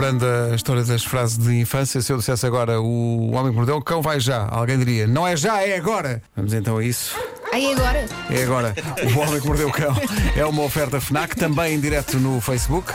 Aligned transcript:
recuperando 0.00 0.24
a 0.24 0.54
história 0.54 0.82
das 0.82 1.04
frases 1.04 1.36
de 1.36 1.60
infância, 1.60 2.00
se 2.00 2.10
eu 2.10 2.16
dissesse 2.16 2.46
agora 2.46 2.80
o 2.80 3.32
homem 3.32 3.50
que 3.50 3.56
mordeu 3.56 3.76
o 3.76 3.82
cão 3.82 4.00
vai 4.00 4.18
já, 4.18 4.48
alguém 4.50 4.78
diria, 4.78 5.06
não 5.06 5.28
é 5.28 5.36
já, 5.36 5.62
é 5.62 5.76
agora. 5.76 6.22
Vamos 6.34 6.54
então 6.54 6.78
a 6.78 6.84
isso. 6.84 7.14
Aí 7.52 7.72
agora? 7.72 8.06
É 8.30 8.42
agora. 8.42 8.74
O 9.14 9.18
homem 9.18 9.40
que 9.40 9.46
mordeu 9.46 9.68
o 9.68 9.72
cão 9.72 9.94
é 10.34 10.46
uma 10.46 10.62
oferta 10.62 11.00
FNAC, 11.00 11.36
também 11.36 11.74
em 11.74 11.80
direto 11.80 12.18
no 12.18 12.40
Facebook. 12.40 12.90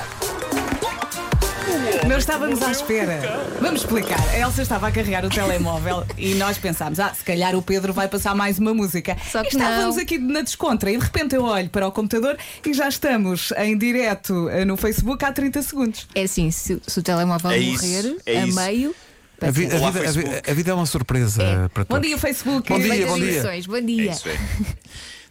Não 2.16 2.20
estávamos 2.20 2.62
à 2.62 2.72
espera. 2.72 3.20
Vamos 3.60 3.82
explicar. 3.82 4.18
A 4.30 4.38
Elsa 4.40 4.62
estava 4.62 4.88
a 4.88 4.92
carregar 4.92 5.26
o 5.26 5.30
telemóvel 5.30 6.06
e 6.18 6.34
nós 6.36 6.58
pensámos, 6.58 6.98
ah, 6.98 7.14
se 7.14 7.26
calhar 7.26 7.54
o 7.58 7.62
Pedro 7.62 7.92
vai 7.92 8.08
passar 8.08 8.34
mais 8.34 8.58
uma 8.58 8.74
música. 8.74 9.18
Só 9.30 9.42
que 9.44 9.48
e 9.54 9.58
estávamos 9.58 9.98
não. 9.98 10.02
aqui 10.04 10.18
na 10.18 10.40
descontra 10.40 10.90
e 10.90 10.98
de 10.98 11.04
repente 11.04 11.36
eu 11.36 11.44
olho 11.44 11.70
para 11.70 11.86
o 11.86 11.92
computador 11.92 12.38
e 12.66 12.74
já 12.74 12.88
estamos 12.88 13.52
em 13.58 13.78
direto 13.78 14.48
eh, 14.48 14.64
no 14.64 14.78
Facebook 14.78 15.26
há 15.26 15.34
30 15.34 15.62
segundos. 15.62 16.08
É 16.16 16.24
assim, 16.24 16.50
se, 16.52 16.82
se 16.88 17.00
o 17.00 17.04
telemóvel 17.04 17.52
É 17.52 17.58
isso, 17.58 17.86
morrer 17.86 18.16
é 18.26 18.38
a 18.40 18.46
isso. 18.46 18.56
meio. 18.62 18.96
A, 19.42 19.52
vi- 19.52 19.70
a 19.70 19.76
Olá, 19.76 19.92
vida, 19.92 20.42
a 20.50 20.54
vida 20.54 20.72
é 20.72 20.74
uma 20.74 20.86
surpresa 20.86 21.44
É. 21.44 21.68
para 21.68 21.84
Bom 21.84 21.96
todos. 21.96 22.08
dia, 22.08 22.18
Facebook. 22.18 22.70
Bom 22.70 22.80
dia, 22.80 23.08
bom 23.08 23.20
dia. 23.20 23.44
Bom 23.68 23.76
É 23.76 23.82
dia. 23.82 24.12
isso 24.12 24.30
é. 24.30 24.38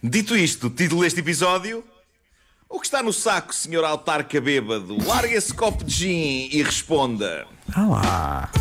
Dito 0.03 0.37
isto, 0.37 0.69
título 0.69 1.01
deste 1.01 1.19
episódio. 1.19 1.83
O 2.67 2.79
que 2.79 2.87
está 2.87 3.03
no 3.03 3.13
saco, 3.13 3.53
senhor 3.53 3.83
autarca 3.85 4.41
bêbado? 4.41 4.97
Larga 5.05 5.35
esse 5.35 5.53
copo 5.53 5.83
de 5.83 5.93
gin 5.93 6.49
e 6.51 6.63
responda. 6.63 7.45
Ah 7.73 7.85
lá. 7.85 8.51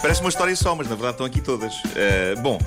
Parece 0.00 0.20
uma 0.20 0.30
história 0.30 0.56
só, 0.56 0.74
mas 0.74 0.88
na 0.88 0.94
verdade 0.94 1.14
estão 1.14 1.26
aqui 1.26 1.40
todas. 1.42 1.74
Uh, 1.74 2.40
bom, 2.40 2.58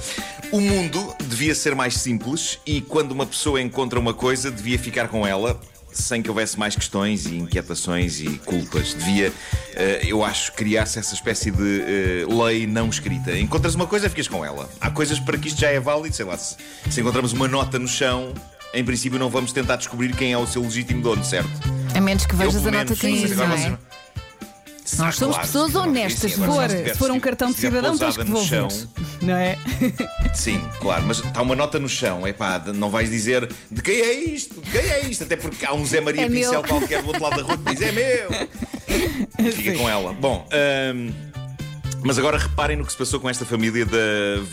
o 0.52 0.62
mundo 0.62 1.16
devia 1.24 1.56
ser 1.56 1.74
mais 1.74 1.96
simples 1.96 2.60
e 2.66 2.80
quando 2.82 3.12
uma 3.12 3.26
pessoa 3.26 3.60
encontra 3.60 4.00
uma 4.00 4.14
coisa, 4.14 4.52
devia 4.52 4.78
ficar 4.78 5.08
com 5.08 5.26
ela. 5.26 5.60
Sem 5.92 6.22
que 6.22 6.30
houvesse 6.30 6.60
mais 6.60 6.76
questões 6.76 7.26
e 7.26 7.38
inquietações 7.38 8.20
e 8.20 8.38
culpas. 8.46 8.94
Devia, 8.94 9.30
uh, 9.30 10.06
eu 10.06 10.24
acho, 10.24 10.54
criar-se 10.54 11.00
essa 11.00 11.16
espécie 11.16 11.50
de 11.50 12.26
uh, 12.28 12.44
lei 12.44 12.68
não 12.68 12.88
escrita. 12.88 13.36
Encontras 13.36 13.74
uma 13.74 13.88
coisa, 13.88 14.08
ficas 14.08 14.28
com 14.28 14.46
ela. 14.46 14.70
Há 14.80 14.92
coisas 14.92 15.20
para 15.20 15.40
que 15.40 15.48
isto 15.48 15.60
já 15.60 15.70
é 15.70 15.80
válido, 15.80 16.16
sei 16.16 16.26
lá, 16.26 16.38
se, 16.38 16.56
se 16.92 17.02
encontramos 17.02 17.34
uma 17.34 17.48
nota 17.48 17.80
no 17.80 17.88
chão, 17.88 18.32
em 18.78 18.86
princípio 18.86 19.18
não 19.20 19.30
vamos 19.30 19.52
tentar 19.52 19.76
descobrir 19.78 20.16
quem 20.16 20.32
é 20.34 20.38
o 20.38 20.46
seu 20.48 20.62
legítimo 20.62 21.02
dono, 21.02 21.24
certo? 21.24 21.50
A 21.96 22.00
menos 22.02 22.26
que 22.26 22.34
Eu, 22.34 22.38
vejas 22.38 22.62
pelo 22.62 22.68
a 22.68 22.80
nota 22.80 22.96
que 22.96 23.12
diz, 23.12 23.36
não 23.36 23.44
é? 23.46 23.70
não- 23.70 23.78
Nós 25.00 25.16
somos 25.16 25.36
claro, 25.36 25.42
pessoas 25.52 25.76
honestas. 25.76 26.32
sim, 26.32 26.40
Se 26.42 26.46
for, 26.48 26.70
se 26.70 26.94
for 26.98 27.12
um 27.12 27.20
cartão 27.20 27.52
de 27.52 27.58
cidadão, 27.58 27.98
tens 27.98 28.16
que 28.18 28.24
pousada 28.26 28.30
no 28.30 28.46
devolver. 28.46 28.72
chão, 28.72 28.88
Não 29.22 29.36
é? 29.36 29.58
Sim, 30.34 30.62
claro, 30.80 31.04
mas 31.08 31.18
está 31.20 31.42
uma 31.42 31.56
nota 31.56 31.80
no 31.80 31.90
chão, 31.90 32.26
é 32.26 32.32
pá, 32.32 32.62
não 32.74 32.90
vais 32.92 33.10
dizer 33.10 33.50
de 33.72 33.82
quem 33.82 33.96
é 34.00 34.14
isto, 34.14 34.62
de 34.62 34.70
quem 34.72 34.80
é 34.82 35.02
isto, 35.08 35.24
até 35.24 35.36
porque 35.36 35.66
há 35.66 35.74
um 35.74 35.84
Zé 35.86 36.00
Maria 36.00 36.22
É 36.26 36.30
Pincel 36.30 36.52
meu. 36.52 36.64
qualquer 36.64 37.02
do 37.02 37.08
outro 37.08 37.24
lado 37.24 37.38
da 37.38 37.44
rua 37.44 37.58
que 37.58 37.74
diz 37.76 37.82
é 37.82 37.92
meu. 37.92 39.52
Fica 39.54 39.74
com 39.78 39.90
ela. 39.90 40.14
Bom, 40.14 40.48
hum, 40.96 41.12
mas 42.08 42.18
agora 42.18 42.38
reparem 42.38 42.78
no 42.78 42.86
que 42.86 42.92
se 42.94 42.98
passou 42.98 43.20
com 43.20 43.30
esta 43.30 43.46
família 43.46 43.86
da 43.86 43.98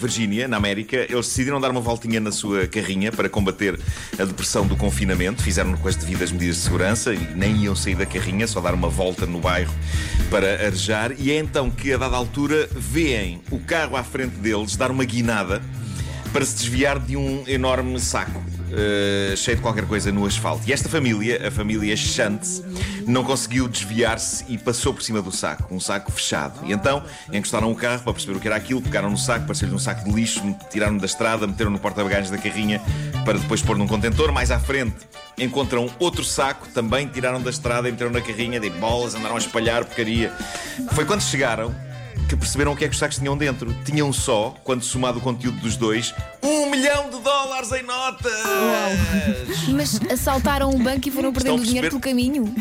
Virgínia, 0.01 0.49
na 0.49 0.57
América. 0.57 0.97
Eles 0.97 1.29
decidiram 1.29 1.61
dar 1.61 1.71
uma 1.71 1.81
voltinha 1.81 2.19
na 2.19 2.33
sua 2.33 2.67
carrinha 2.67 3.13
para 3.13 3.29
combater 3.29 3.79
a 4.19 4.25
depressão 4.25 4.67
do 4.67 4.75
confinamento. 4.75 5.41
Fizeram 5.41 5.73
com 5.77 5.87
as 5.87 5.95
devidas 5.95 6.33
medidas 6.33 6.57
de 6.57 6.63
segurança 6.63 7.15
e 7.15 7.19
nem 7.37 7.63
iam 7.63 7.77
sair 7.77 7.95
da 7.95 8.05
carrinha, 8.05 8.49
só 8.49 8.61
dar 8.61 8.75
uma 8.75 8.89
volta 8.89 9.25
no 9.25 9.39
bairro 9.39 9.73
para 10.29 10.55
arejar. 10.67 11.13
E 11.17 11.31
é 11.31 11.39
então 11.39 11.71
que, 11.71 11.93
a 11.93 11.97
dada 11.97 12.17
altura, 12.17 12.69
veem 12.73 13.41
o 13.53 13.61
carro 13.61 13.97
à 13.97 14.03
frente 14.03 14.35
deles 14.35 14.75
dar 14.75 14.91
uma 14.91 15.05
guinada 15.05 15.63
para 16.33 16.45
se 16.45 16.57
desviar 16.57 16.99
de 16.99 17.17
um 17.17 17.45
enorme 17.47 18.01
saco. 18.01 18.54
Eh, 18.77 19.35
cheio 19.37 19.57
de 19.57 19.63
qualquer 19.63 19.87
coisa 19.87 20.11
no 20.11 20.27
asfalto. 20.27 20.63
E 20.67 20.73
esta 20.73 20.89
família, 20.89 21.47
a 21.47 21.51
família 21.51 21.97
Chante, 21.97 22.63
não 23.07 23.23
conseguiu 23.23 23.69
desviar-se 23.69 24.45
e 24.49 24.59
passou 24.59 24.93
por 24.93 25.03
cima 25.03 25.23
do 25.23 25.31
saco, 25.31 25.73
um 25.75 25.81
saco 25.81 26.11
fechado. 26.11 26.61
E 26.65 26.73
então 26.73 27.03
encostaram 27.33 27.71
o 27.71 27.75
carro 27.75 28.03
para 28.03 28.13
perceber 28.13 28.37
o 28.37 28.41
que 28.41 28.49
era 28.49 28.57
aquilo, 28.57 28.83
pegaram 28.83 29.11
no 29.11 29.19
saco, 29.19 29.47
pareceu-lhe 29.47 29.75
um 29.75 29.79
saco 29.79 30.05
de 30.05 30.11
lixo, 30.11 30.43
tiraram 30.71 30.97
da 30.97 31.07
estrada, 31.07 31.47
meteram 31.47 31.71
no 31.71 31.79
porta-bagagens 31.79 32.31
da 32.31 32.39
carrinha 32.39 32.81
para 33.25 33.39
depois 33.39 33.63
pôr 33.63 33.77
num 33.77 33.87
contentor. 33.87 34.33
Mais 34.33 34.51
à 34.51 34.59
frente 34.59 34.97
encontram 35.39 35.89
outro 35.99 36.25
saco, 36.25 36.69
também 36.69 37.07
tiraram 37.07 37.41
da 37.41 37.51
estrada 37.51 37.89
e 37.89 37.93
meteram 37.93 38.11
na 38.11 38.21
carrinha, 38.21 38.59
de 38.59 38.71
bolas, 38.71 39.15
andaram 39.15 39.37
a 39.37 39.39
espalhar 39.39 39.85
porcaria. 39.85 40.33
Foi 40.93 41.05
quando 41.05 41.23
chegaram 41.23 41.75
que 42.29 42.37
perceberam 42.37 42.73
o 42.73 42.77
que 42.77 42.85
é 42.85 42.89
que 42.89 42.93
os 42.93 42.99
sacos 42.99 43.19
tinham 43.19 43.37
dentro. 43.37 43.75
Tinham 43.85 44.13
só, 44.13 44.55
quando 44.65 44.83
somado 44.83 45.19
o 45.19 45.21
conteúdo 45.21 45.59
dos 45.61 45.77
dois, 45.77 46.15
um 46.43 46.71
milhão 46.71 47.11
de 47.11 47.19
dólares 47.21 47.71
em 47.73 47.83
notas! 47.83 48.33
Mas 49.69 50.01
assaltaram 50.11 50.71
um 50.71 50.83
banco 50.83 51.09
e 51.09 51.11
foram 51.11 51.33
perdendo 51.33 51.63
dinheiro 51.63 51.89
pelo 51.89 52.01
perceber? 52.01 52.31
caminho. 52.31 52.55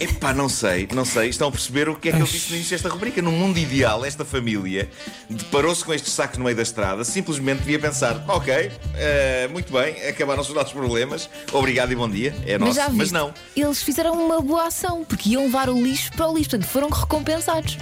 Epá, 0.00 0.32
não 0.32 0.48
sei, 0.48 0.88
não 0.94 1.04
sei. 1.04 1.28
Estão 1.28 1.48
a 1.48 1.50
perceber 1.50 1.88
o 1.88 1.96
que 1.96 2.08
é 2.08 2.12
que 2.12 2.20
eu 2.20 2.26
disse 2.26 2.50
no 2.50 2.56
início 2.56 2.70
desta 2.70 2.88
rubrica. 2.88 3.20
No 3.20 3.32
mundo 3.32 3.58
ideal, 3.58 4.04
esta 4.04 4.24
família 4.24 4.88
deparou-se 5.28 5.84
com 5.84 5.92
estes 5.92 6.12
sacos 6.12 6.38
no 6.38 6.44
meio 6.44 6.56
da 6.56 6.62
estrada, 6.62 7.04
simplesmente 7.04 7.60
devia 7.60 7.78
pensar: 7.78 8.24
ok, 8.28 8.70
eh, 8.94 9.48
muito 9.52 9.72
bem, 9.72 9.96
acabaram-se 10.08 10.50
os 10.50 10.54
nossos 10.54 10.72
problemas, 10.72 11.28
obrigado 11.52 11.90
e 11.92 11.96
bom 11.96 12.08
dia, 12.08 12.34
é 12.46 12.56
Mas 12.58 12.76
nosso. 12.76 12.90
Mas 12.90 12.98
viste, 12.98 13.12
não. 13.12 13.34
eles 13.56 13.82
fizeram 13.82 14.12
uma 14.12 14.40
boa 14.40 14.66
ação, 14.68 15.04
porque 15.04 15.30
iam 15.30 15.44
levar 15.44 15.68
o 15.68 15.82
lixo 15.82 16.12
para 16.12 16.28
o 16.28 16.36
lixo, 16.36 16.50
portanto 16.50 16.68
foram 16.70 16.88
recompensados. 16.90 17.76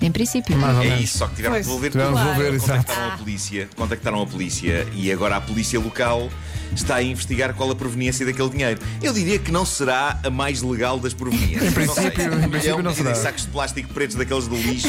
Em 0.00 0.10
princípio. 0.10 0.56
Mais 0.56 0.76
ou 0.76 0.82
É 0.82 0.86
menos. 0.88 1.04
isso, 1.04 1.18
só 1.18 1.26
que 1.28 1.36
tiveram 1.36 1.54
Pois, 1.54 1.66
que 1.66 1.68
devolver 1.68 1.90
tiveram 1.92 2.10
tudo. 2.12 2.20
que 2.22 2.26
devolver, 2.30 2.54
exato. 2.54 2.70
contactaram 2.84 3.12
a 3.12 3.16
polícia, 3.18 3.68
contactaram 3.76 4.22
a 4.22 4.26
polícia 4.26 4.86
e 4.94 5.12
agora 5.12 5.36
a 5.36 5.40
polícia 5.40 5.78
local 5.78 6.30
está 6.74 6.96
a 6.96 7.02
investigar 7.02 7.52
qual 7.54 7.70
a 7.70 7.74
proveniência 7.74 8.24
daquele 8.24 8.48
dinheiro. 8.48 8.80
Eu 9.02 9.12
diria 9.12 9.38
que 9.38 9.52
não 9.52 9.66
será 9.66 10.18
a 10.24 10.30
mais 10.30 10.62
legal 10.62 10.98
das 10.98 11.12
proveniências. 11.12 11.64
Em 11.64 11.72
princípio- 11.72 12.32
em 12.44 12.48
princípio 12.48 12.82
não 12.82 12.94
será. 12.94 13.14
Sacos 13.14 13.42
de 13.42 13.48
plástico 13.48 13.92
pretos 13.92 14.16
daqueles 14.16 14.46
do 14.48 14.56
lixo. 14.56 14.88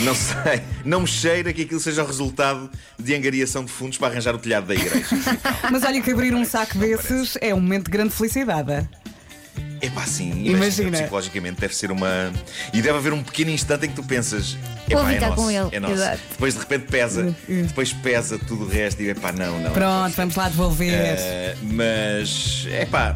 Não 0.00 0.14
sei, 0.14 0.60
não 0.84 1.00
me 1.02 1.06
cheira 1.06 1.52
que 1.52 1.62
aquilo 1.62 1.78
seja 1.80 2.02
o 2.02 2.06
resultado 2.06 2.68
de 2.98 3.14
angariação 3.14 3.64
de 3.64 3.70
fundos 3.70 3.96
para 3.96 4.08
arranjar 4.08 4.34
o 4.34 4.38
telhado 4.38 4.66
da 4.66 4.74
igreja. 4.74 5.06
Mas 5.70 5.82
olha 5.84 6.02
que 6.02 6.10
abrir 6.10 6.34
um 6.34 6.44
saco 6.44 6.76
desses 6.76 7.38
é 7.40 7.54
um 7.54 7.60
momento 7.60 7.84
de 7.86 7.92
grande 7.92 8.12
felicidade. 8.12 8.86
É 9.84 9.90
pá, 9.90 10.06
sim, 10.06 10.46
Imagina. 10.46 10.92
Psicologicamente 10.92 11.60
deve 11.60 11.76
ser 11.76 11.90
uma. 11.90 12.32
E 12.72 12.80
deve 12.80 12.96
haver 12.96 13.12
um 13.12 13.22
pequeno 13.22 13.50
instante 13.50 13.84
em 13.84 13.90
que 13.90 13.94
tu 13.94 14.02
pensas. 14.02 14.56
Vou 14.88 15.00
Epá, 15.00 15.12
é 15.12 15.20
nosso, 15.20 15.34
com 15.34 15.50
ele." 15.50 15.68
é 15.72 15.80
nosso. 15.80 15.94
Exato. 15.94 16.20
Depois 16.30 16.54
de 16.54 16.60
repente 16.60 16.86
pesa, 16.86 17.36
depois 17.46 17.92
pesa 17.92 18.38
tudo 18.38 18.64
o 18.64 18.68
resto 18.68 19.02
e 19.02 19.10
epá, 19.10 19.30
não, 19.30 19.60
não. 19.60 19.72
Pronto, 19.72 20.14
vamos 20.16 20.34
lá 20.36 20.48
devolver. 20.48 20.94
Eh, 20.94 21.54
mas, 21.62 22.66
é 22.70 22.86
pá, 22.86 23.14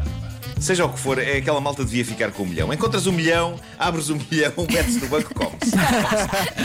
seja 0.59 0.85
o 0.85 0.89
que 0.93 0.99
for, 0.99 1.17
é 1.17 1.37
aquela 1.37 1.59
malta 1.59 1.83
devia 1.83 2.05
ficar 2.05 2.29
com 2.31 2.43
um 2.43 2.45
milhão. 2.45 2.71
Encontras 2.71 3.07
um 3.07 3.11
milhão, 3.11 3.59
abres 3.77 4.11
um 4.11 4.19
milhão, 4.29 4.53
metes 4.71 5.01
no 5.01 5.07
banco, 5.07 5.33
comes. 5.33 5.71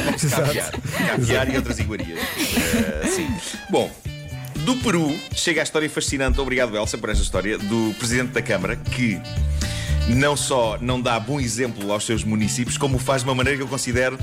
Comes 0.05 0.35
caviar, 0.35 0.71
caviar 1.07 1.51
e 1.51 1.57
outras 1.57 1.79
iguarias. 1.79 2.19
Eh, 2.19 3.07
sim. 3.09 3.29
Bom. 3.71 3.91
Do 4.65 4.77
Peru 4.77 5.15
chega 5.35 5.61
a 5.61 5.65
história 5.65 5.91
fascinante, 5.91 6.41
obrigado 6.41 6.75
Elsa 6.75 6.97
por 6.97 7.11
esta 7.11 7.23
história, 7.23 7.59
do 7.59 7.95
Presidente 7.99 8.31
da 8.31 8.41
Câmara 8.41 8.77
que 8.77 9.21
não 10.09 10.37
só 10.37 10.79
não 10.81 11.01
dá 11.01 11.19
bom 11.19 11.41
exemplo 11.41 11.93
aos 11.93 12.05
seus 12.05 12.25
municípios, 12.25 12.77
como 12.77 12.97
o 12.97 13.01
faz 13.01 13.23
de 13.23 13.29
uma 13.29 13.35
maneira 13.35 13.57
que 13.57 13.63
eu 13.63 13.69
considero 13.69 14.19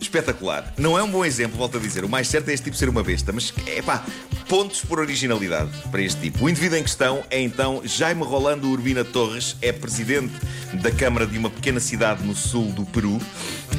espetacular. 0.00 0.72
Não 0.76 0.98
é 0.98 1.02
um 1.02 1.10
bom 1.10 1.24
exemplo, 1.24 1.56
volto 1.56 1.78
a 1.78 1.80
dizer. 1.80 2.04
O 2.04 2.08
mais 2.08 2.28
certo 2.28 2.48
é 2.50 2.52
este 2.52 2.64
tipo 2.64 2.76
ser 2.76 2.88
uma 2.88 3.02
besta, 3.02 3.32
mas 3.32 3.52
é 3.66 3.80
pá, 3.80 4.04
pontos 4.48 4.80
por 4.80 4.98
originalidade 4.98 5.70
para 5.90 6.02
este 6.02 6.20
tipo. 6.20 6.44
O 6.44 6.50
indivíduo 6.50 6.78
em 6.78 6.82
questão 6.82 7.24
é 7.30 7.40
então 7.40 7.80
Jaime 7.84 8.22
Rolando 8.22 8.68
Urbina 8.68 9.04
Torres, 9.04 9.56
é 9.62 9.72
presidente 9.72 10.34
da 10.74 10.90
Câmara 10.90 11.26
de 11.26 11.38
uma 11.38 11.50
pequena 11.50 11.80
cidade 11.80 12.22
no 12.24 12.34
sul 12.34 12.72
do 12.72 12.84
Peru 12.84 13.20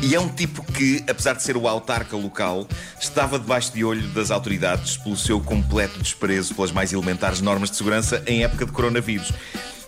e 0.01 0.15
é 0.15 0.19
um 0.19 0.29
tipo 0.29 0.63
que, 0.71 1.03
apesar 1.07 1.33
de 1.33 1.43
ser 1.43 1.55
o 1.55 1.67
autarca 1.67 2.15
local, 2.15 2.67
estava 2.99 3.37
debaixo 3.37 3.73
de 3.73 3.83
olho 3.83 4.07
das 4.09 4.31
autoridades 4.31 4.97
pelo 4.97 5.17
seu 5.17 5.39
completo 5.39 5.99
desprezo 5.99 6.55
pelas 6.55 6.71
mais 6.71 6.93
elementares 6.93 7.41
normas 7.41 7.69
de 7.69 7.77
segurança 7.77 8.23
em 8.25 8.43
época 8.43 8.65
de 8.65 8.71
coronavírus. 8.71 9.31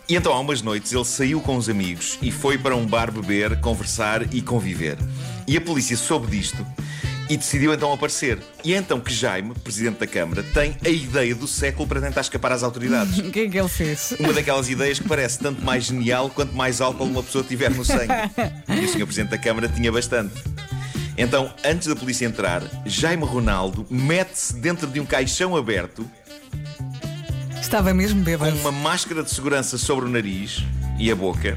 E 0.09 0.16
então, 0.16 0.34
há 0.34 0.40
umas 0.40 0.64
noites, 0.64 0.92
ele 0.92 1.06
saiu 1.06 1.40
com 1.40 1.56
os 1.56 1.70
amigos 1.70 2.18
e 2.20 2.31
foi 2.31 2.58
para 2.58 2.75
um 2.75 2.84
bar 2.84 3.12
beber, 3.12 3.59
conversar 3.62 4.34
e 4.34 4.42
conviver. 4.42 4.97
E 5.47 5.56
a 5.56 5.61
polícia 5.61 5.96
soube 5.96 6.26
disto 6.26 6.66
e 7.29 7.38
decidiu 7.38 7.72
então 7.72 7.94
aparecer. 7.94 8.40
E 8.64 8.73
é 8.73 8.78
então 8.78 9.00
que 9.00 9.14
Jaime, 9.14 9.53
presidente 9.53 10.00
da 10.00 10.08
Câmara, 10.08 10.41
tem 10.41 10.76
a 10.84 10.90
ideia 10.90 11.35
do 11.35 11.47
século 11.47 11.88
para 11.88 12.02
tentar 12.02 12.22
escapar 12.22 12.52
às 12.52 12.64
autoridades. 12.64 13.20
O 13.29 13.32
que 13.32 13.41
é 13.41 13.47
que 13.47 13.59
ele 13.59 13.70
fez? 13.70 14.16
Uma 14.20 14.34
daquelas 14.34 14.67
ideias 14.67 14.97
que 14.97 15.08
parece 15.08 15.38
tanto 15.38 15.64
mais 15.64 15.84
genial 15.84 16.32
quanto 16.32 16.56
mais 16.56 16.82
álcool 16.82 17.03
uma 17.03 17.22
pessoa 17.22 17.44
tiver 17.44 17.70
no 17.70 17.85
sangue. 17.85 18.11
E 18.67 18.85
o 18.85 18.90
senhor 18.90 19.06
Presidente 19.06 19.29
da 19.29 19.38
Câmara 19.38 19.70
tinha 19.70 19.91
bastante. 19.91 20.34
Então, 21.16 21.53
antes 21.64 21.88
da 21.88 21.96
polícia 21.96 22.26
entrar, 22.26 22.64
Jaime 22.85 23.26
Ronaldo 23.26 23.85
mete-se 23.90 24.56
dentro 24.56 24.88
de 24.88 25.00
um 25.00 25.06
caixão 25.06 25.56
aberto 25.56 26.09
Estava 27.70 27.94
mesmo 27.94 28.18
com 28.18 28.26
bêbado. 28.26 28.56
uma 28.56 28.72
máscara 28.72 29.22
de 29.22 29.30
segurança 29.30 29.78
sobre 29.78 30.06
o 30.06 30.10
nariz 30.10 30.64
e 30.98 31.12
a 31.12 31.16
boca 31.16 31.56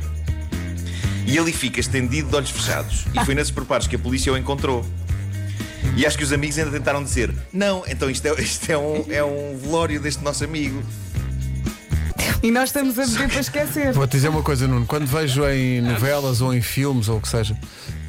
e 1.27 1.39
ali 1.39 1.51
fica 1.55 1.81
estendido 1.81 2.29
de 2.29 2.37
olhos 2.37 2.51
fechados. 2.51 3.07
E 3.15 3.25
foi 3.25 3.35
nesses 3.35 3.51
preparos 3.51 3.87
que 3.87 3.97
a 3.97 3.99
polícia 3.99 4.31
o 4.31 4.37
encontrou. 4.37 4.85
E 5.97 6.05
acho 6.05 6.19
que 6.19 6.23
os 6.23 6.31
amigos 6.31 6.59
ainda 6.59 6.71
tentaram 6.71 7.03
dizer: 7.03 7.35
Não, 7.51 7.83
então 7.89 8.11
isto 8.11 8.27
é, 8.27 8.35
isto 8.43 8.71
é, 8.71 8.77
um, 8.77 9.07
é 9.09 9.25
um 9.25 9.57
velório 9.57 9.99
deste 9.99 10.23
nosso 10.23 10.45
amigo. 10.45 10.83
E 12.43 12.51
nós 12.51 12.71
estamos 12.71 12.99
a 12.99 13.07
beber 13.07 13.29
para 13.29 13.41
esquecer. 13.41 13.93
Vou-te 13.93 14.11
dizer 14.13 14.29
uma 14.29 14.43
coisa, 14.43 14.67
Nuno. 14.67 14.85
Quando 14.85 15.07
vejo 15.07 15.47
em 15.49 15.81
novelas 15.81 16.41
ou 16.41 16.53
em 16.53 16.61
filmes 16.61 17.09
ou 17.09 17.19
o 17.19 17.21
que 17.21 17.29
seja, 17.29 17.57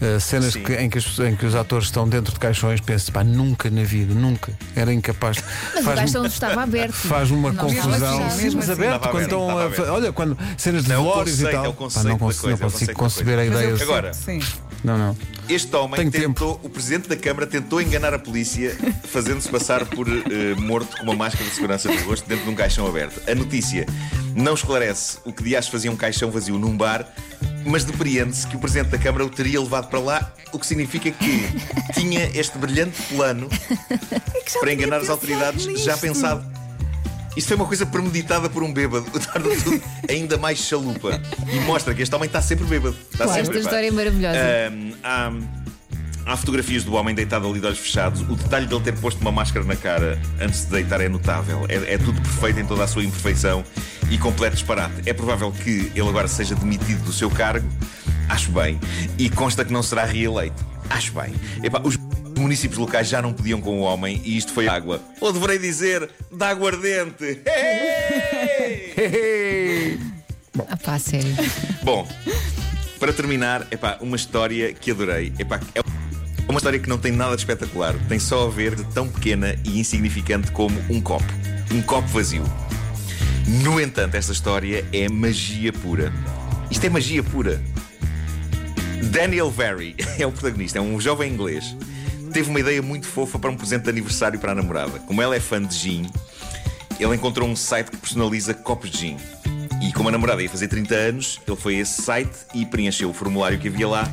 eh, 0.01 0.19
cenas 0.19 0.56
que- 0.56 0.74
em, 0.74 0.89
que 0.89 0.97
as 0.97 1.19
em 1.19 1.35
que 1.35 1.45
os 1.45 1.53
atores 1.53 1.85
estão 1.88 2.09
dentro 2.09 2.33
de 2.33 2.39
caixões, 2.39 2.81
penso, 2.81 3.12
pá, 3.12 3.24
nunca 3.24 3.69
na 3.69 3.83
vida, 3.83 4.12
nunca. 4.15 4.51
Era 4.75 4.91
incapaz. 4.91 5.38
Mas 5.38 5.81
o 5.81 5.83
Faz-me- 5.83 5.95
caixão 5.95 6.25
estava 6.25 6.63
aberto. 6.63 6.94
Faz 6.94 7.30
uma 7.30 7.51
Não, 7.51 7.56
confusão. 7.63 7.89
mesmo 7.91 8.06
assim, 8.07 8.30
Sim, 8.38 8.44
mesmo 8.44 8.59
mas 8.62 8.69
assim. 8.69 8.81
aberto, 8.81 8.95
Estava 8.95 9.12
quando 9.12 9.24
aberto, 9.24 9.39
estão 9.41 9.57
a 9.59 9.65
aberto. 9.65 9.91
Olha, 9.91 10.12
quando 10.13 10.38
cenas 10.57 10.83
de 10.85 10.91
é 10.91 10.97
o 10.97 11.03
velórios 11.03 11.39
e 11.39 11.44
tal. 11.51 11.65
é 11.65 11.69
o 11.69 11.74
Pá, 11.74 12.03
não 12.03 12.18
consigo, 12.18 12.18
coisa, 12.19 12.44
não 12.44 12.51
é 12.51 12.56
o 12.56 12.59
consigo 12.71 12.94
conceber 12.94 13.33
a 13.39 13.45
Mas 13.45 13.53
eu 13.53 13.69
ideia. 13.69 13.83
Agora- 13.83 14.13
Sim. 14.15 14.39
Não, 14.83 14.97
não. 14.97 15.15
Este 15.47 15.74
homem 15.77 15.95
Tenho 15.95 16.12
tentou, 16.12 16.59
o 16.62 16.69
presidente 16.69 17.07
da 17.07 17.15
Câmara 17.15 17.45
tentou 17.47 17.81
enganar 17.81 18.13
a 18.13 18.19
polícia, 18.19 18.75
fazendo-se 19.09 19.47
passar 19.47 19.85
por 19.85 20.07
eh, 20.09 20.56
morto 20.57 20.97
com 20.97 21.03
uma 21.03 21.15
máscara 21.15 21.45
de 21.47 21.56
segurança 21.56 21.89
no 21.89 22.01
rosto 22.03 22.27
dentro 22.27 22.44
de 22.45 22.50
um 22.51 22.56
caixão 22.56 22.85
aberto. 22.88 23.21
A 23.30 23.33
notícia 23.35 23.85
não 24.35 24.53
esclarece 24.53 25.18
o 25.25 25.31
que 25.31 25.44
dias 25.44 25.68
fazia 25.68 25.91
um 25.91 25.95
caixão 25.95 26.31
vazio 26.31 26.57
num 26.57 26.75
bar, 26.75 27.07
mas 27.65 27.83
depreende-se 27.83 28.47
que 28.47 28.56
o 28.56 28.59
presidente 28.59 28.89
da 28.89 28.97
Câmara 28.97 29.25
o 29.25 29.30
teria 29.30 29.59
levado 29.59 29.88
para 29.89 30.00
lá, 30.00 30.33
o 30.51 30.59
que 30.59 30.65
significa 30.65 31.12
que 31.12 31.47
tinha 31.94 32.30
este 32.38 32.57
brilhante 32.57 33.01
plano 33.03 33.50
para 34.59 34.74
enganar 34.74 34.97
as 34.97 35.09
autoridades 35.09 35.63
já 35.81 35.97
pensado. 35.97 36.44
Isto 37.35 37.47
foi 37.47 37.57
uma 37.57 37.65
coisa 37.65 37.85
premeditada 37.85 38.47
por 38.47 38.62
um 38.62 38.71
bêbado, 38.71 39.07
o 39.07 39.19
torna 39.19 39.50
tudo 39.63 39.81
ainda 40.07 40.38
mais 40.38 40.59
chalupa. 40.59 41.19
E 41.51 41.59
mostra 41.62 41.94
que 41.94 42.03
este 42.03 42.13
homem 42.13 42.27
está 42.27 42.41
sempre 42.41 42.65
bêbado. 42.65 42.95
Está 43.12 43.25
Claro, 43.25 43.44
sempre 43.44 43.57
esta 43.57 43.69
história 43.69 43.88
é 43.88 43.91
maravilhosa. 43.91 44.38
Ahm, 44.38 44.94
há, 45.03 45.31
há 46.27 46.38
fotografias 46.38 46.83
do 46.83 46.94
homem 46.94 47.15
deitado 47.15 47.47
ali 47.50 47.59
de 47.59 47.65
olhos 47.65 47.80
fechados. 47.80 48.21
O 48.21 48.35
detalhe 48.35 48.68
dele 48.68 48.81
ter 48.81 48.94
posto 49.00 49.19
uma 49.21 49.31
máscara 49.31 49.65
na 49.65 49.75
cara 49.75 50.21
antes 50.39 50.65
de 50.65 50.71
deitar 50.71 51.01
é 51.01 51.09
notável. 51.09 51.65
É, 51.69 51.95
é 51.95 51.97
tudo 51.97 52.21
perfeito 52.21 52.59
em 52.59 52.65
toda 52.68 52.83
a 52.83 52.88
sua 52.88 53.03
imperfeição 53.03 53.63
e 54.13 54.18
completo 54.19 54.56
disparate. 54.56 55.01
É 55.07 55.13
provável 55.13 55.51
que 55.51 55.92
ele 55.95 56.07
agora 56.07 56.27
seja 56.27 56.54
demitido 56.54 57.04
do 57.04 57.12
seu 57.12 57.31
cargo. 57.31 57.68
Acho 58.30 58.51
bem. 58.51 58.80
E 59.18 59.27
consta 59.27 59.65
que 59.65 59.74
não 59.74 59.81
será 59.81 60.06
reeleito. 60.06 60.63
Acho 60.88 61.13
bem. 61.13 61.33
Epá, 61.63 61.81
os 61.83 61.98
municípios 62.38 62.77
locais 62.77 63.07
já 63.10 63.24
não 63.24 63.33
podiam 63.33 63.60
com 63.60 63.80
o 63.80 63.81
homem 63.81 64.21
e 64.24 64.38
isto 64.38 64.54
foi 64.54 64.68
água. 64.68 65.01
Ou 65.19 65.33
deverei 65.33 65.57
dizer, 65.57 66.07
da 66.31 66.50
aguardente. 66.50 67.42
Hey! 68.95 70.00
Ah, 70.69 70.77
pá, 70.77 71.00
sério. 71.00 71.36
Bom, 71.81 72.07
para 73.00 73.12
terminar, 73.12 73.68
epá, 73.71 73.98
uma 74.00 74.16
história 74.16 74.71
que 74.74 74.92
adorei. 74.92 75.33
Epá, 75.39 75.59
é 75.74 75.81
uma 76.48 76.57
história 76.57 76.77
que 76.77 76.88
não 76.88 77.00
tem 77.00 77.12
nada 77.12 77.36
de 77.36 77.42
espetacular. 77.42 77.95
Tem 78.07 78.19
só 78.19 78.45
a 78.45 78.50
ver 78.51 78.75
de 78.75 78.83
tão 78.94 79.09
pequena 79.09 79.56
e 79.66 79.80
insignificante 79.80 80.51
como 80.51 80.80
um 80.88 81.01
copo. 81.01 81.25
Um 81.71 81.81
copo 81.81 82.07
vazio. 82.09 82.44
No 83.48 83.80
entanto, 83.80 84.16
esta 84.16 84.31
história 84.31 84.86
é 84.94 85.10
magia 85.10 85.74
pura. 85.74 86.13
Isto 86.72 86.86
é 86.86 86.90
magia 86.90 87.22
pura. 87.22 87.62
Daniel 89.12 89.51
Very 89.51 89.95
é 90.18 90.25
o 90.25 90.31
protagonista, 90.31 90.80
é 90.80 90.81
um 90.81 91.00
jovem 91.00 91.31
inglês. 91.31 91.75
Teve 92.31 92.50
uma 92.50 92.60
ideia 92.60 92.81
muito 92.81 93.06
fofa 93.06 93.38
para 93.38 93.51
um 93.51 93.56
presente 93.56 93.84
de 93.84 93.90
aniversário 93.90 94.40
para 94.40 94.54
a 94.54 94.56
namorada. 94.56 95.00
Como 95.00 95.22
ela 95.22 95.36
é 95.36 95.40
fã 95.40 95.62
de 95.62 95.75
gin, 95.75 96.10
ele 97.00 97.16
encontrou 97.16 97.48
um 97.48 97.56
site 97.56 97.92
que 97.92 97.98
personaliza 97.98 98.54
copos 98.54 98.90
de 98.90 98.98
gin. 98.98 99.18
E 99.81 99.92
como 99.92 100.10
a 100.10 100.12
namorada 100.12 100.42
ia 100.42 100.50
fazer 100.50 100.68
30 100.69 100.95
anos, 100.95 101.42
ele 101.45 101.57
foi 101.57 101.75
a 101.75 101.80
esse 101.80 102.01
site 102.01 102.36
e 102.54 102.66
preencheu 102.66 103.10
o 103.10 103.13
formulário 103.13 103.60
que 103.60 103.68
havia 103.68 103.88
lá. 103.88 104.10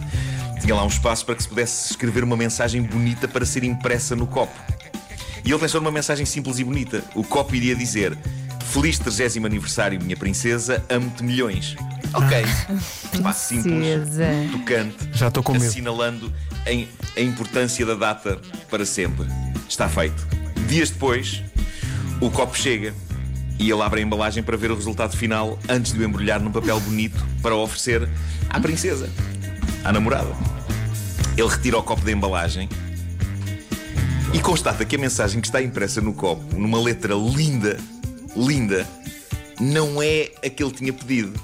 Tinha 0.60 0.74
lá 0.74 0.84
um 0.84 0.88
espaço 0.88 1.24
para 1.24 1.36
que 1.36 1.42
se 1.42 1.48
pudesse 1.48 1.92
escrever 1.92 2.24
uma 2.24 2.36
mensagem 2.36 2.82
bonita 2.82 3.28
para 3.28 3.46
ser 3.46 3.62
impressa 3.62 4.16
no 4.16 4.26
copo. 4.26 4.52
E 5.44 5.50
ele 5.50 5.58
pensou 5.58 5.80
numa 5.80 5.92
mensagem 5.92 6.26
simples 6.26 6.58
e 6.58 6.64
bonita. 6.64 7.02
O 7.14 7.24
copo 7.24 7.54
iria 7.54 7.74
dizer: 7.74 8.18
Feliz 8.70 8.98
30 8.98 9.44
aniversário, 9.46 10.00
minha 10.00 10.16
princesa, 10.16 10.82
amo-te 10.88 11.22
milhões. 11.24 11.74
Ok. 12.14 12.44
Pá, 13.22 13.32
simples, 13.32 13.64
Princesa. 14.08 14.26
tocante, 14.52 14.96
Já 15.12 15.28
estou 15.28 15.42
com 15.42 15.52
medo. 15.52 15.64
assinalando 15.64 16.32
em- 16.66 16.88
a 17.16 17.20
importância 17.20 17.84
da 17.84 17.94
data 17.94 18.38
para 18.70 18.86
sempre. 18.86 19.26
Está 19.68 19.88
feito. 19.88 20.26
Dias 20.68 20.90
depois, 20.90 21.42
o 22.20 22.30
copo 22.30 22.56
chega 22.56 22.94
e 23.58 23.70
ele 23.70 23.82
abre 23.82 24.00
a 24.00 24.04
embalagem 24.04 24.42
para 24.42 24.56
ver 24.56 24.70
o 24.70 24.76
resultado 24.76 25.16
final 25.16 25.58
antes 25.68 25.92
de 25.92 25.98
o 25.98 26.04
embrulhar 26.04 26.40
num 26.40 26.52
papel 26.52 26.78
bonito 26.80 27.24
para 27.42 27.54
o 27.54 27.62
oferecer 27.62 28.08
à 28.48 28.60
princesa, 28.60 29.10
à 29.84 29.92
namorada. 29.92 30.30
Ele 31.36 31.48
retira 31.48 31.76
o 31.78 31.82
copo 31.82 32.04
da 32.04 32.12
embalagem 32.12 32.68
e 34.32 34.38
constata 34.40 34.84
que 34.84 34.94
a 34.94 34.98
mensagem 34.98 35.40
que 35.40 35.48
está 35.48 35.60
impressa 35.60 36.00
no 36.00 36.12
copo, 36.14 36.56
numa 36.56 36.80
letra 36.80 37.14
linda, 37.14 37.78
linda, 38.36 38.86
não 39.60 40.02
é 40.02 40.30
a 40.44 40.48
que 40.48 40.62
ele 40.62 40.72
tinha 40.72 40.92
pedido. 40.92 41.38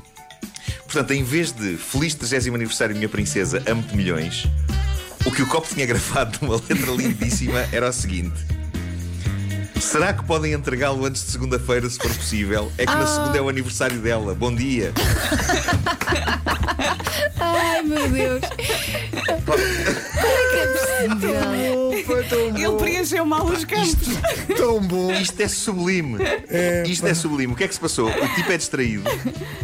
Portanto, 0.85 1.13
em 1.13 1.23
vez 1.23 1.53
de 1.53 1.77
Feliz 1.77 2.15
30 2.15 2.55
aniversário, 2.55 2.97
minha 2.97 3.09
princesa, 3.09 3.63
amo-te 3.67 3.97
milhões, 3.97 4.47
o 5.25 5.31
que 5.31 5.43
o 5.43 5.47
copo 5.47 5.69
tinha 5.69 5.85
gravado 5.87 6.39
numa 6.41 6.57
letra 6.57 6.93
lindíssima 6.93 7.67
era 7.73 7.89
o 7.89 7.93
seguinte: 7.93 8.37
Será 9.81 10.13
que 10.13 10.25
podem 10.25 10.53
entregá-lo 10.53 11.05
antes 11.05 11.25
de 11.25 11.31
segunda-feira, 11.31 11.89
se 11.89 11.99
for 11.99 12.13
possível? 12.15 12.73
É 12.79 12.87
que 12.87 12.93
na 12.93 13.07
segunda 13.07 13.39
é 13.39 13.41
o 13.41 13.49
aniversário 13.49 13.99
dela. 13.99 14.35
Bom 14.35 14.55
dia. 14.55 14.93
Ai 17.39 17.83
meu 17.83 18.09
Deus. 18.09 18.41
Tão 22.29 22.57
Ele 22.57 22.77
preencheu 22.79 23.25
mal 23.25 23.47
os 23.47 23.65
campos. 23.65 23.97
tão 24.57 24.81
bom. 24.81 25.13
Isto 25.13 25.41
é 25.41 25.49
sublime. 25.49 26.19
Isto 26.89 27.07
é 27.07 27.15
sublime. 27.15 27.53
O 27.53 27.57
que 27.57 27.65
é 27.65 27.69
que 27.69 27.75
se 27.75 27.81
passou? 27.81 28.09
O 28.09 28.35
tipo 28.35 28.51
é 28.53 28.57
distraído, 28.57 29.05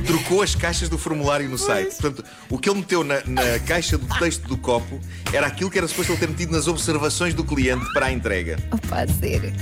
trocou 0.07 0.43
as 0.43 0.55
caixas 0.55 0.89
do 0.89 0.99
formulário 0.99 1.49
no 1.49 1.59
site. 1.59 1.97
Portanto, 1.97 2.25
o 2.49 2.59
que 2.59 2.69
ele 2.69 2.79
meteu 2.81 3.05
na, 3.05 3.23
na 3.27 3.59
caixa 3.67 3.97
do 3.99 4.07
texto 4.19 4.47
do 4.47 4.57
copo 4.57 5.01
era 5.33 5.47
aquilo 5.47 5.71
que 5.71 5.79
era 5.79 5.87
suposto 5.89 6.13
ele 6.13 6.19
ter 6.21 6.29
metido 6.29 6.53
nas 6.53 6.67
observações 6.69 7.35
do 7.35 7.45
cliente 7.45 7.85
para 7.93 8.07
a 8.07 8.13
entrega. 8.13 8.59
Opa, 8.71 9.07
sério. 9.21 9.53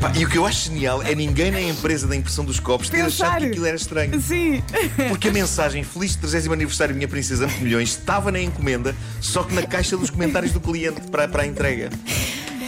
Pá, 0.00 0.12
e 0.16 0.24
o 0.24 0.28
que 0.28 0.38
eu 0.38 0.46
acho 0.46 0.68
genial 0.70 1.02
é 1.02 1.14
ninguém 1.14 1.50
na 1.50 1.60
empresa 1.60 2.06
da 2.06 2.16
impressão 2.16 2.44
dos 2.44 2.60
copos 2.60 2.88
ter 2.88 3.02
Pensar. 3.02 3.26
achado 3.26 3.40
que 3.42 3.46
aquilo 3.48 3.66
era 3.66 3.76
estranho. 3.76 4.20
Sim. 4.20 4.62
Porque 5.08 5.28
a 5.28 5.32
mensagem 5.32 5.82
Feliz 5.84 6.16
30 6.16 6.52
aniversário, 6.52 6.94
minha 6.94 7.08
princesa 7.08 7.46
milhões 7.60 7.90
estava 7.90 8.30
na 8.30 8.40
encomenda, 8.40 8.94
só 9.20 9.42
que 9.42 9.54
na 9.54 9.62
caixa 9.62 9.96
dos 9.96 10.10
comentários 10.10 10.52
do 10.52 10.60
cliente 10.60 11.00
para, 11.10 11.28
para 11.28 11.42
a 11.42 11.46
entrega. 11.46 11.90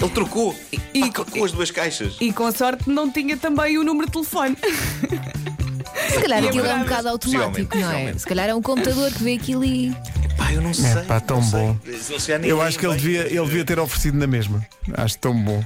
Ele 0.00 0.10
trocou. 0.10 0.54
E- 0.72 1.00
Pá, 1.00 1.10
trocou 1.12 1.44
as 1.44 1.52
duas 1.52 1.70
caixas. 1.70 2.16
E 2.20 2.32
com 2.32 2.50
sorte 2.52 2.88
não 2.88 3.10
tinha 3.10 3.36
também 3.36 3.78
o 3.78 3.84
número 3.84 4.06
de 4.06 4.12
telefone. 4.12 4.56
Se 6.10 6.20
calhar 6.20 6.42
E 6.42 6.48
aquilo 6.48 6.66
é 6.66 6.74
um 6.74 6.82
bocado 6.82 7.08
automático, 7.08 7.76
não 7.76 7.90
é? 7.92 8.14
Se 8.18 8.26
calhar 8.26 8.48
é 8.48 8.54
um 8.54 8.62
computador 8.62 9.10
que 9.12 9.22
vê 9.22 9.34
aquilo 9.34 9.64
e. 9.64 9.94
Pá, 10.36 10.52
eu 10.52 10.60
não 10.60 10.74
sei. 10.74 11.02
pá, 11.04 11.18
tão 11.20 11.38
não 11.40 11.44
sei. 11.44 11.60
bom. 11.60 11.76
Nem- 12.40 12.50
Eu 12.50 12.60
acho 12.60 12.78
que 12.78 12.86
ele 12.86 12.96
devia, 12.96 13.20
ele 13.26 13.44
devia 13.46 13.64
ter 13.64 13.78
oferecido 13.78 14.18
na 14.18 14.26
mesma. 14.26 14.64
Acho 14.94 15.18
tão 15.18 15.34
bom. 15.34 15.64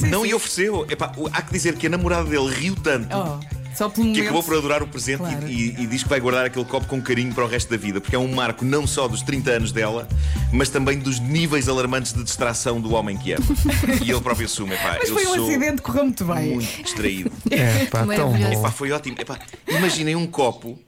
Não, 0.00 0.24
e 0.24 0.32
ofereceu. 0.34 0.86
Epá, 0.90 1.12
há 1.32 1.42
que 1.42 1.52
dizer 1.52 1.76
que 1.76 1.86
a 1.86 1.90
namorada 1.90 2.24
dele 2.24 2.48
riu 2.52 2.74
tanto. 2.74 3.14
Oh, 3.16 3.38
só 3.74 3.88
pelo 3.88 4.04
Que 4.06 4.10
momento. 4.10 4.22
acabou 4.22 4.42
por 4.42 4.56
adorar 4.56 4.82
o 4.82 4.86
presente 4.86 5.18
Claro. 5.18 5.48
e, 5.48 5.52
e- 5.70 5.82
e 5.82 5.86
diz 5.86 6.02
que 6.02 6.08
vai 6.08 6.20
guardar 6.20 6.44
aquele 6.46 6.64
copo 6.64 6.86
com 6.86 7.00
carinho 7.00 7.32
para 7.34 7.44
o 7.44 7.48
resto 7.48 7.70
da 7.70 7.76
vida, 7.76 8.00
porque 8.00 8.14
é 8.16 8.18
um 8.18 8.32
marco 8.34 8.64
não 8.64 8.86
só 8.86 9.06
dos 9.08 9.22
30 9.22 9.50
anos 9.52 9.72
dela, 9.72 10.08
mas 10.52 10.68
também 10.68 10.98
dos 10.98 11.18
níveis 11.20 11.68
alarmantes 11.68 12.12
de 12.12 12.22
distração 12.22 12.80
do 12.80 12.92
homem 12.94 13.16
que 13.16 13.32
ama. 13.32 13.44
e 14.04 14.10
ele 14.10 14.20
próprio 14.20 14.46
assume, 14.46 14.74
epá, 14.74 14.96
Mas 15.00 15.08
eu 15.08 15.14
foi 15.14 15.26
um 15.26 15.34
sou 15.34 15.48
acidente, 15.48 15.82
correu 15.82 16.04
muito 16.04 16.24
bem. 16.24 16.54
muito 16.54 16.82
distraído. 16.82 17.30
É, 17.50 17.84
pá, 17.86 18.04
tão 18.06 18.32
bom. 18.32 18.52
Epá, 18.52 18.70
foi 18.70 18.90
ótimo. 18.92 19.16
Epá, 19.18 19.38
imaginem 19.68 20.16
um 20.16 20.26
copo. 20.26 20.78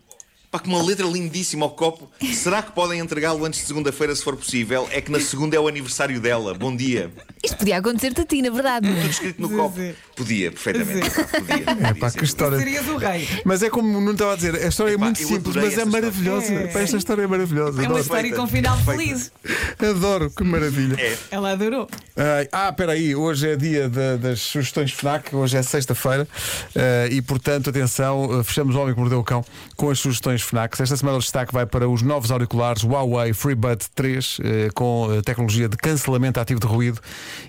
Pá, 0.52 0.58
com 0.58 0.68
uma 0.68 0.82
letra 0.82 1.06
lindíssima 1.06 1.64
ao 1.64 1.70
copo. 1.70 2.10
Será 2.34 2.62
que 2.62 2.72
podem 2.72 3.00
entregá-lo 3.00 3.42
antes 3.46 3.60
de 3.60 3.66
segunda-feira, 3.66 4.14
se 4.14 4.22
for 4.22 4.36
possível? 4.36 4.86
É 4.92 5.00
que 5.00 5.10
na 5.10 5.18
segunda 5.18 5.56
é 5.56 5.58
o 5.58 5.66
aniversário 5.66 6.20
dela. 6.20 6.52
Bom 6.52 6.76
dia. 6.76 7.10
Isto 7.42 7.56
podia 7.56 7.78
acontecer-te 7.78 8.20
a 8.20 8.24
ti, 8.26 8.42
na 8.42 8.50
verdade. 8.50 8.86
é? 8.86 8.92
Tudo 8.94 9.08
escrito 9.10 9.40
no 9.40 9.48
Sim, 9.48 9.56
copo. 9.56 9.76
sim. 9.78 9.94
Podia, 10.14 10.52
perfeitamente. 10.52 11.10
Sim. 11.10 11.20
Epá, 11.22 11.24
podia. 11.40 11.54
É 11.54 11.74
podia 11.74 11.94
pá, 11.94 12.10
ser. 12.10 12.18
que 12.18 12.24
história. 12.26 12.58
Serias 12.58 12.86
o 12.86 12.96
rei. 12.98 13.26
Mas 13.46 13.62
é 13.62 13.70
como 13.70 13.98
não 13.98 14.12
estava 14.12 14.34
a 14.34 14.36
dizer, 14.36 14.54
a 14.56 14.68
história 14.68 14.90
é 14.90 14.94
Epá, 14.94 15.04
muito 15.06 15.22
eu 15.22 15.26
simples, 15.28 15.56
adorei 15.56 15.70
mas 15.70 15.78
é 15.78 15.84
maravilhosa. 15.86 16.52
É. 16.52 16.66
Pá, 16.66 16.80
esta 16.80 16.96
história 16.98 17.22
é 17.22 17.26
maravilhosa. 17.26 17.70
É 17.70 17.80
uma 17.80 17.84
Adoro. 17.86 18.00
história 18.02 18.36
com 18.36 18.46
final 18.46 18.76
Perfeita. 18.76 19.02
feliz. 19.02 19.32
Adoro, 19.90 20.30
que 20.30 20.44
maravilha. 20.44 20.96
É. 21.00 21.16
Ela 21.30 21.52
adorou. 21.52 21.88
Ai, 22.14 22.46
ah, 22.52 22.68
espera 22.68 22.92
aí, 22.92 23.16
hoje 23.16 23.48
é 23.48 23.56
dia 23.56 23.88
da- 23.88 24.16
das 24.16 24.40
sugestões 24.40 24.92
FNAC, 24.92 25.34
hoje 25.34 25.56
é 25.56 25.62
sexta-feira 25.62 26.28
eh, 26.74 27.08
e, 27.10 27.22
portanto, 27.22 27.70
atenção, 27.70 28.38
eh, 28.38 28.44
fechamos 28.44 28.76
o 28.76 28.80
Homem 28.80 28.92
que 28.92 29.00
Mordeu 29.00 29.18
o 29.18 29.24
Cão 29.24 29.42
com 29.76 29.88
as 29.88 29.98
sugestões 29.98 30.41
FNAC. 30.42 30.80
Esta 30.80 30.96
semana 30.96 31.16
o 31.18 31.20
destaque 31.20 31.52
vai 31.52 31.66
para 31.66 31.88
os 31.88 32.02
novos 32.02 32.30
auriculares 32.30 32.82
Huawei 32.82 33.32
FreeBuds 33.32 33.88
3 33.94 34.38
eh, 34.42 34.68
com 34.74 35.08
eh, 35.12 35.22
tecnologia 35.22 35.68
de 35.68 35.76
cancelamento 35.76 36.38
ativo 36.40 36.60
de 36.60 36.66
ruído 36.66 37.00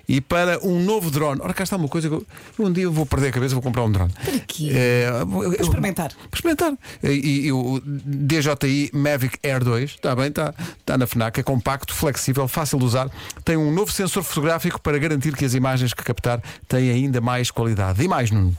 e 0.08 0.20
para 0.20 0.58
um 0.66 0.82
novo 0.82 1.10
drone. 1.10 1.40
Ora, 1.42 1.52
cá 1.54 1.62
está 1.64 1.76
uma 1.76 1.88
coisa 1.88 2.08
que 2.08 2.14
eu, 2.14 2.26
eu 2.58 2.64
um 2.66 2.72
dia 2.72 2.88
vou 2.88 3.04
perder 3.06 3.28
a 3.28 3.32
cabeça, 3.32 3.54
vou 3.54 3.62
comprar 3.62 3.82
um 3.84 3.90
drone. 3.92 4.12
Para 4.12 4.38
quê? 4.40 4.70
Eu- 4.74 5.42
eu- 5.44 5.52
experimentar. 5.54 6.12
para 6.30 6.36
experimentar. 6.38 6.72
E, 7.02 7.46
e 7.46 7.52
o 7.52 7.80
DJI 7.84 8.90
Mavic 8.92 9.38
Air 9.42 9.62
2, 9.64 9.90
está 9.90 10.14
bem, 10.14 10.28
está, 10.28 10.54
está 10.78 10.96
na 10.98 11.06
FNAC, 11.06 11.40
é 11.40 11.42
compacto, 11.42 11.94
flexível, 11.94 12.46
fácil 12.48 12.78
de 12.78 12.84
usar, 12.84 13.10
tem 13.44 13.56
um 13.56 13.70
novo 13.72 13.90
sensor 13.92 14.22
fotográfico 14.22 14.80
para 14.80 14.98
garantir 14.98 15.34
que 15.36 15.44
as 15.44 15.54
imagens 15.54 15.92
que 15.94 16.02
captar 16.02 16.40
têm 16.68 16.90
ainda 16.90 17.20
mais 17.20 17.50
qualidade. 17.50 18.02
E 18.02 18.08
mais, 18.08 18.30
Nuno? 18.30 18.56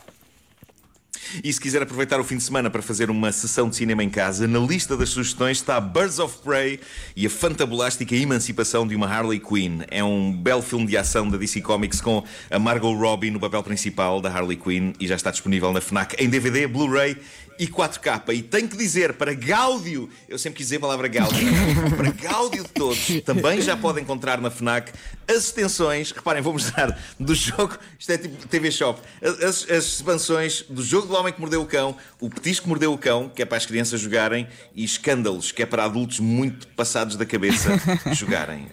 E 1.44 1.51
se 1.51 1.60
quiser 1.60 1.82
aproveitar 1.82 2.20
o 2.20 2.24
fim 2.24 2.38
de 2.38 2.44
semana 2.44 2.70
para 2.70 2.82
fazer 2.82 3.10
uma 3.10 3.32
sessão 3.32 3.70
de 3.70 3.75
cinema 3.75 4.04
em 4.04 4.10
casa, 4.10 4.48
na 4.48 4.60
lista 4.60 4.96
das 4.96 5.10
sugestões 5.10 5.58
está 5.58 5.80
Birds 5.80 6.20
of 6.20 6.38
Prey 6.44 6.80
e 7.15 7.25
a 7.25 7.30
fantabulástica 7.30 8.15
emancipação 8.15 8.88
de 8.88 8.96
uma 8.96 9.08
Harley 9.08 9.39
Quinn. 9.39 9.82
É 9.89 10.04
um 10.04 10.32
belo 10.32 10.62
filme 10.62 10.86
de 10.86 10.98
ação 10.98 11.30
da 11.30 11.38
DC 11.38 11.62
Comics 11.62 12.01
com 12.01 12.24
a 12.50 12.60
Margot 12.60 12.94
Robbie 12.94 13.32
no 13.32 13.39
papel 13.39 13.63
principal 13.63 14.22
da 14.22 14.30
Harley 14.30 14.58
Quinn 14.58 14.94
e 15.00 15.08
já 15.08 15.15
está 15.15 15.32
disponível 15.32 15.72
na 15.72 15.82
FNAC 15.82 16.15
em 16.18 16.30
DVD, 16.30 16.68
Blu-ray 16.68 17.18
e 17.60 17.68
4K. 17.68 18.34
E 18.34 18.42
tenho 18.42 18.68
que 18.68 18.77
dizer, 18.77 19.13
para 19.13 19.34
Gáudio, 19.34 20.10
eu 20.27 20.38
sempre 20.38 20.58
quis 20.58 20.68
dizer 20.68 20.77
a 20.77 20.80
palavra 20.82 21.08
Gáudio, 21.08 21.48
para 21.96 22.12
Gáudio 22.12 22.63
de 22.63 22.70
todos, 22.70 23.22
também 23.24 23.62
já 23.62 23.77
pode 23.77 24.01
encontrar 24.01 24.42
na 24.42 24.50
FNAC 24.50 24.92
as 25.27 25.46
extensões, 25.46 26.12
reparem, 26.12 26.42
vou 26.42 26.54
mostrar, 26.54 26.98
do 27.20 27.34
jogo, 27.34 27.77
isto 27.98 28.12
é 28.12 28.18
tipo 28.18 28.48
TV 28.48 28.72
Shop, 28.72 29.00
as, 29.22 29.70
as 29.70 29.86
expansões 29.86 30.63
do 30.70 30.84
jogo 30.84 31.08
do 31.08 31.15
Homem 31.15 31.25
que 31.32 31.39
Mordeu 31.39 31.62
o 31.62 31.65
Cão, 31.65 31.96
o 32.20 32.29
Petisco 32.29 32.63
que 32.63 32.70
Mordeu 32.70 32.94
o 32.94 32.98
Cão, 32.98 33.29
que 33.34 33.41
é 33.41 33.46
para 33.46 33.58
as 33.58 33.65
crianças 33.65 34.00
jogarem, 34.01 34.48
e 34.74 34.84
Escândalos, 34.84 35.51
que 35.51 35.63
é 35.63 35.65
para 35.65 35.86
adultos 35.86 36.20
muito 36.20 36.67
passados 36.70 37.15
da 37.15 37.25
cabeça 37.25 37.70
jogarem. 38.13 38.67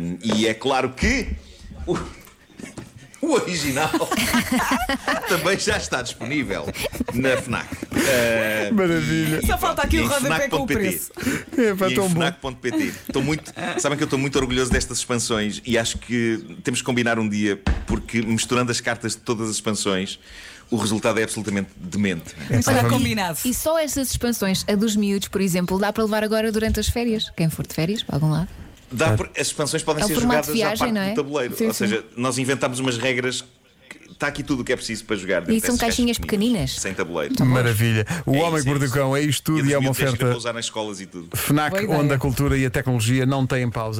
Um, 0.00 0.18
e 0.22 0.46
é 0.46 0.54
claro 0.54 0.90
que. 0.90 1.28
O... 1.86 1.96
O 3.26 3.32
original 3.32 3.90
também 5.28 5.58
já 5.58 5.78
está 5.78 6.00
disponível 6.00 6.66
na 7.14 7.36
FNAC. 7.38 7.66
Uh, 7.74 8.74
Maravilha. 8.74 9.40
Só 9.44 9.58
falta 9.58 9.82
aqui 9.82 9.98
o 9.98 10.06
rodapé 10.06 10.48
com 10.48 10.58
o 10.58 10.66
preço. 10.66 11.10
É, 11.58 11.74
pá, 11.74 11.90
e 11.90 11.94
tão. 11.94 12.08
FNAC.pt. 12.08 12.84
Estou 13.08 13.22
muito. 13.22 13.52
Sabem 13.78 13.96
que 13.96 14.04
eu 14.04 14.06
estou 14.06 14.18
muito 14.18 14.38
orgulhoso 14.38 14.70
destas 14.70 14.98
expansões 14.98 15.60
e 15.64 15.76
acho 15.76 15.98
que 15.98 16.56
temos 16.62 16.80
que 16.80 16.86
combinar 16.86 17.18
um 17.18 17.28
dia, 17.28 17.60
porque 17.86 18.22
misturando 18.22 18.70
as 18.70 18.80
cartas 18.80 19.12
de 19.12 19.22
todas 19.22 19.48
as 19.48 19.56
expansões, 19.56 20.20
o 20.70 20.76
resultado 20.76 21.18
é 21.20 21.22
absolutamente 21.22 21.70
demente. 21.76 22.34
Está 22.50 22.72
vamos- 22.72 22.92
combinado. 22.92 23.38
E 23.44 23.54
só 23.54 23.78
estas 23.78 24.10
expansões, 24.10 24.64
a 24.68 24.74
dos 24.74 24.96
miúdos, 24.96 25.28
por 25.28 25.40
exemplo, 25.40 25.78
dá 25.78 25.92
para 25.92 26.02
levar 26.04 26.24
agora 26.24 26.50
durante 26.50 26.80
as 26.80 26.88
férias. 26.88 27.30
Quem 27.36 27.48
for 27.48 27.66
de 27.66 27.74
férias, 27.74 28.02
para 28.02 28.16
algum 28.16 28.30
lado. 28.30 28.48
Dá 28.90 29.12
por- 29.16 29.30
as 29.38 29.48
expansões 29.48 29.82
podem 29.82 30.04
É 30.04 30.06
ser 30.06 30.14
jogadas 30.20 30.46
de 30.46 30.52
à 30.52 30.54
viagem, 30.54 30.78
parte 30.78 30.92
não 30.94 31.00
é? 31.00 31.10
do 31.10 31.16
tabuleiro. 31.16 31.56
Sim, 31.56 31.66
Ou 31.66 31.72
sim. 31.72 31.86
seja, 31.88 32.04
nós 32.16 32.38
inventámos 32.38 32.78
umas 32.78 32.96
regras. 32.98 33.42
que- 33.42 34.06
Está 34.16 34.28
aqui 34.28 34.42
tudo 34.42 34.62
o 34.62 34.64
que 34.64 34.72
é 34.72 34.76
preciso 34.76 35.04
para 35.04 35.14
jogar. 35.16 35.50
E 35.50 35.60
são 35.60 35.76
caixinhas 35.76 36.16
pequeninas. 36.16 36.72
Sem 36.80 36.94
tabuleiro. 36.94 37.34
Maravilha. 37.44 38.06
O 38.24 38.34
É 38.34 38.38
Homem 38.42 38.54
isso, 38.54 38.62
que 38.64 38.68
Mordeu 38.70 38.82
o 38.82 38.84
isso. 38.86 38.94
Cão 38.94 39.16
é 39.16 39.20
isto 39.20 39.42
tudo 39.42 39.68
e 39.68 39.74
é 39.74 39.78
uma 39.78 39.88
é 39.88 39.90
oferta 39.90 40.34
usar 40.34 40.54
nas 40.54 40.64
escolas 40.64 41.00
e 41.02 41.06
tudo. 41.06 41.36
FNAC, 41.36 41.84
onde 41.86 42.14
a 42.14 42.18
cultura 42.18 42.56
e 42.56 42.64
a 42.64 42.70
tecnologia 42.70 43.26
não 43.26 43.46
têm 43.46 43.68
pausa. 43.68 43.94